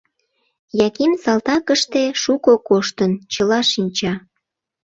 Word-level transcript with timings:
Яким 0.87 1.11
салтакыште 1.23 2.03
шуко 2.21 2.53
коштын, 2.67 3.11
чыла 3.33 3.59
шинча. 3.71 4.13